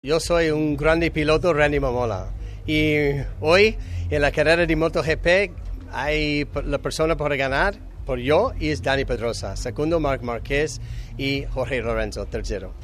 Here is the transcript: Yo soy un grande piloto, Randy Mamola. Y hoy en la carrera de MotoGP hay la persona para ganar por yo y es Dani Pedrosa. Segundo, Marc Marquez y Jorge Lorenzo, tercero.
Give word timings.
Yo 0.00 0.20
soy 0.20 0.50
un 0.50 0.76
grande 0.76 1.10
piloto, 1.10 1.52
Randy 1.52 1.80
Mamola. 1.80 2.28
Y 2.68 3.16
hoy 3.40 3.76
en 4.10 4.22
la 4.22 4.30
carrera 4.30 4.64
de 4.64 4.76
MotoGP 4.76 5.50
hay 5.90 6.46
la 6.64 6.78
persona 6.78 7.16
para 7.16 7.34
ganar 7.34 7.74
por 8.06 8.20
yo 8.20 8.52
y 8.60 8.68
es 8.68 8.80
Dani 8.80 9.04
Pedrosa. 9.04 9.56
Segundo, 9.56 9.98
Marc 9.98 10.22
Marquez 10.22 10.80
y 11.16 11.46
Jorge 11.46 11.82
Lorenzo, 11.82 12.26
tercero. 12.26 12.74